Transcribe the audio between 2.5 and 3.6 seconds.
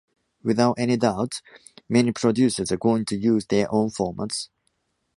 are going to use